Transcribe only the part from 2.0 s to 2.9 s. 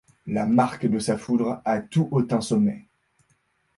hautain sommet;